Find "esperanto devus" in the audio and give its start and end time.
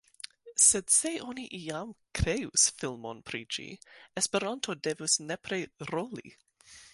4.23-5.19